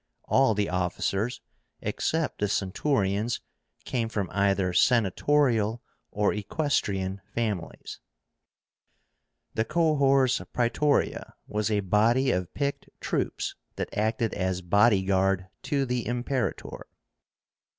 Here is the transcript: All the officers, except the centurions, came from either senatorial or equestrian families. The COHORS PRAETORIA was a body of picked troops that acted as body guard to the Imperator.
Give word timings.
All 0.23 0.55
the 0.55 0.67
officers, 0.67 1.41
except 1.79 2.39
the 2.39 2.47
centurions, 2.47 3.39
came 3.85 4.09
from 4.09 4.31
either 4.31 4.73
senatorial 4.73 5.83
or 6.09 6.33
equestrian 6.33 7.21
families. 7.35 7.99
The 9.53 9.63
COHORS 9.63 10.41
PRAETORIA 10.53 11.35
was 11.45 11.69
a 11.69 11.81
body 11.81 12.31
of 12.31 12.51
picked 12.55 12.89
troops 12.99 13.53
that 13.75 13.95
acted 13.95 14.33
as 14.33 14.63
body 14.63 15.03
guard 15.03 15.49
to 15.65 15.85
the 15.85 16.07
Imperator. 16.07 16.87